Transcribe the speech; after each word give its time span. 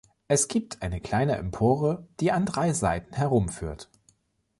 Es 0.27 0.47
gibt 0.47 0.81
eine 0.81 0.99
kleine 0.99 1.35
Empore, 1.35 2.07
die 2.21 2.31
an 2.31 2.47
drei 2.47 2.73
Seiten 2.73 3.13
herumführt. 3.15 3.91